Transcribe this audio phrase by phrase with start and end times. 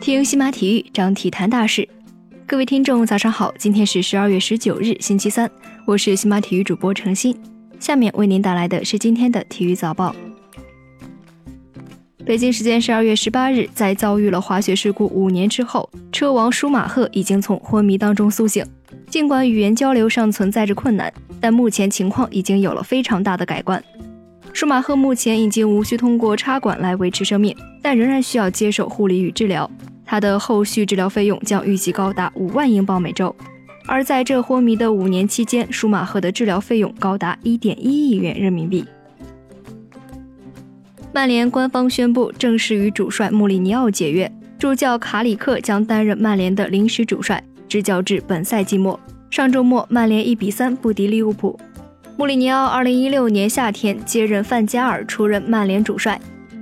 [0.00, 1.88] 听西马体育，张体坛大事。
[2.46, 5.48] 各位听众，早上好，今天是十二月十九日，星期三，
[5.86, 7.34] 我是西马体育主播程鑫。
[7.78, 10.14] 下面为您带来的是今天的体育早报。
[12.26, 18.64] 北京时间十二月十八日，在遭遇了滑雪事故五年之后，车王舒马赫已经从昏迷当中苏醒。
[19.08, 23.82] 尽管语言交流上存在着困难，但目前情况已经有了非常大的改观。
[24.52, 29.70] 舒马赫目前已经无需通过插管来维持生命，但仍然需要接受护理与治疗。
[30.04, 33.34] 他的后续治疗费用将预计高达五万英镑每周，
[33.86, 38.84] 而在这昏迷的五年期间，舒马赫的治疗费用高达一点一亿元人民币。
[41.12, 48.98] 曼联官方宣布正式与主帅穆里尼奥解约，助教卡里克将担任曼联的临时主帅，执教至本赛季末。
[49.30, 51.58] 上周末，曼联一比三不敌利物浦。
[52.20, 56.20] 穆里尼奥二零一六年夏天接任范加尔出任曼联主帅。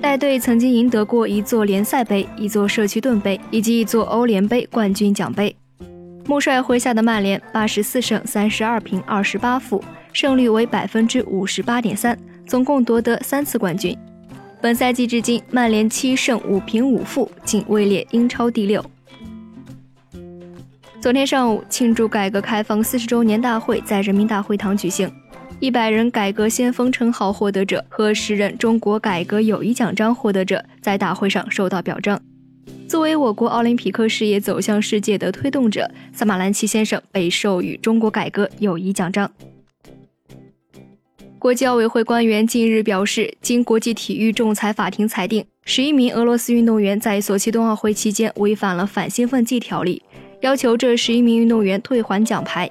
[0.00, 5.56] 带队曾经赢得过一座联赛杯、一座社区盾杯以及一座欧联杯冠军奖杯。
[6.26, 12.16] 穆帅麾下的曼联八十四胜三十二平二十八负，胜率为百分之五十八点三，
[12.46, 13.98] 总共夺得三次冠军。
[14.60, 18.84] 本赛季至今，曼联七胜五平五负，仅位列英超第六。
[21.00, 25.10] 昨天上午，庆祝改革开放四十周年大会在人民大会堂举行。
[25.60, 32.18] 一百人改革先锋称号获得者和十人中国改革友谊奖章获得者在大会上受到表彰。
[32.88, 39.30] 作为我国奥林匹克事业走向世界的推动者，萨马兰奇先生被授予中国改革友谊奖章。
[41.38, 50.02] 国际奥委会官员近日表示，经国际体育仲裁法庭裁定，十一名俄罗斯运动员在索契冬奥会期间违反了反兴奋剂条例，
[50.40, 52.70] 要求这十一名运动员退还奖牌。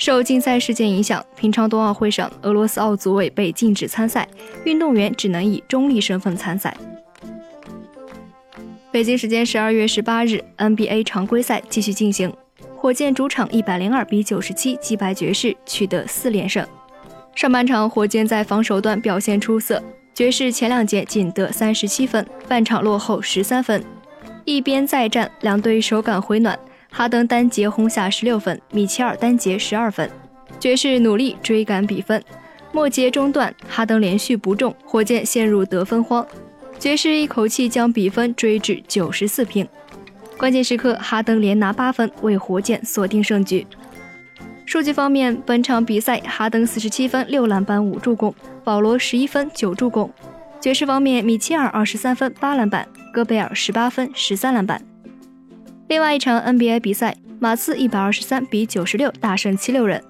[0.00, 4.26] 受竞赛事件影响，平昌冬奥会上，俄罗斯奥组委被禁止参赛，
[4.64, 6.74] 运动员只能以中立身份参赛。
[8.90, 12.32] 北京时间十二月十八日，NBA 常规赛继续进行，
[12.74, 16.66] 火箭主场一百零二比九十七击败爵士，取得四连胜。
[17.34, 19.82] 上半场，火箭在防守端表现出色，
[20.14, 23.84] 爵士前两节仅得三十七分，半场落后十三分。
[24.46, 26.58] 一边再战，两队手感回暖。
[26.90, 30.10] 哈登单节轰下十六分，米切尔单节十二分，
[30.58, 32.22] 爵士努力追赶比分。
[32.72, 36.26] 末节中段，哈登连续不中，火箭陷入得分荒，
[36.78, 39.66] 爵士一口气将比分追至九十四平。
[40.36, 43.66] 关键时刻，哈登连拿八分，为火箭锁定胜局。
[44.66, 50.10] 数据方面，本场比赛哈登四十七分、六篮板、五助攻，保罗十一分、九助攻。
[50.60, 54.80] 爵士方面，米切尔二十三分、八篮板，戈贝尔十八分、十三篮板。
[55.90, 60.00] 另外一场 NBA 比赛，马刺一百二十三比九十六大胜七六人，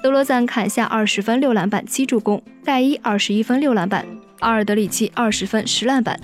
[0.00, 4.06] 德罗赞砍下二十分六篮板七助攻，戴伊二十一分六篮板，
[4.38, 6.16] 阿尔德里奇二十分十篮板。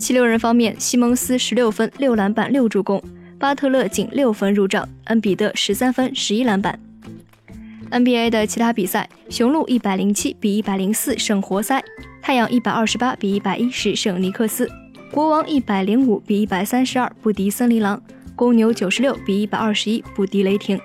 [0.00, 3.00] 七六人方面，西蒙斯十六分六篮板六助攻，
[3.38, 6.76] 巴特勒仅六分入账，恩比德十三分十一篮板。
[7.92, 11.80] NBA 的其他比赛，雄鹿一百零七比一百零四胜活塞，
[12.20, 14.68] 太阳一百二十八比一百一十胜尼克斯，
[15.12, 18.02] 国王一百零五比一百三十二不敌森林狼。
[18.40, 20.80] 公牛九十六比一百二十一不敌雷霆，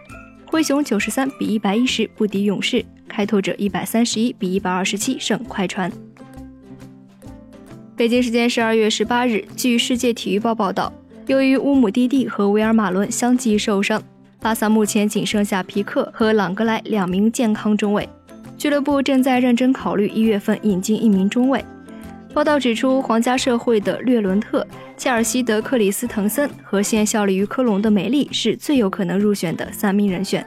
[0.45, 5.89] 灰熊九十三比一百一十不敌勇士，开拓者一百三十一比一百二十七胜快船。
[7.95, 10.91] 北京时间十二月十八日，据世界体育报报道，
[11.27, 14.03] 由于乌姆蒂蒂和维尔马伦相继受伤，
[14.41, 18.09] 巴萨目前仅剩下皮克和朗格莱两名健康中卫，
[18.57, 21.63] 俱乐部正在认真考虑一月份引进一名中卫。
[22.35, 30.45] 报道指出，皇家社会的略伦特、切尔西的克里斯滕森和现效力于科隆的梅利是最有可能入选的三名人选。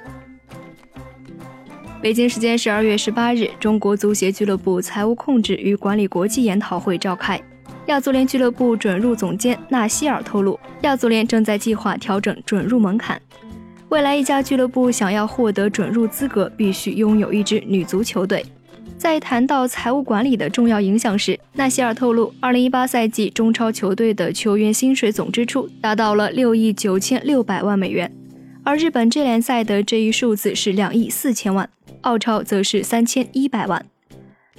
[2.03, 7.41] 北京时间十二月十八日，中国足协俱乐部财务控制与管理国际研讨会召开。
[7.87, 13.19] 亚足联俱乐部准入总监纳希尔透露，亚足联正在计划调整准入门槛。
[13.89, 18.45] 未来一家俱乐部想要获得准入资格，必须拥有一支女足球队。
[18.97, 28.11] 在谈到财务管理的重要影响时，纳希尔透露，2018赛季中超球队的球员薪水总支出达到了六亿九千六百万美元，
[28.65, 31.69] 而日本这联赛的这一数字是两亿四千万，
[32.03, 33.85] 澳超则是三千一百万。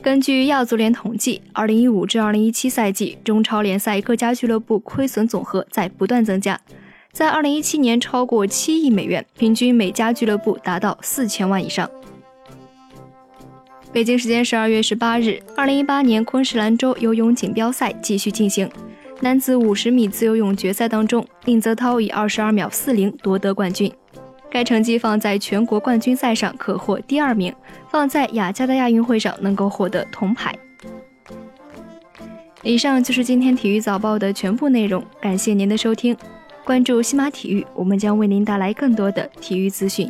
[0.01, 6.57] 根据亚足联统计，2015至2017赛季中超联赛各家俱乐部亏损总和在不断增加，
[7.11, 11.89] 在2017年超过七亿美元，平均每家俱乐部达到四千万以上。
[13.91, 18.69] 北京时间十二月十八日，二零一八年昆士兰州游泳锦标赛继续进行。
[19.19, 23.91] 男子五十米自由泳决赛当中，宁泽涛以二十二秒四零夺得冠军。
[24.51, 27.51] 该成绩放在全国冠军赛上可获第二名，
[27.89, 30.55] 放在雅加达亚运会上能够获得铜牌。
[32.61, 36.15] 以上就是今天体育早报的全部内容，感谢您的收听。
[36.63, 40.07] 关注西马体育，我们将为您带来更多的体育资讯。